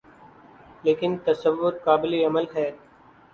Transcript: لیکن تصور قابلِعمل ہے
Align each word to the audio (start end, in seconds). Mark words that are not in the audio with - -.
لیکن 0.83 1.11
تصور 1.25 1.73
قابلِعمل 1.85 2.45
ہے 2.55 2.69